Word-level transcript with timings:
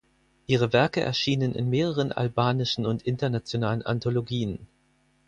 Ihre 0.47 0.73
Werke 0.73 1.01
erschienen 1.01 1.53
in 1.53 1.69
mehreren 1.69 2.11
albanischen 2.11 2.87
und 2.87 3.03
internationalen 3.03 3.83
Anthologien. 3.85 4.65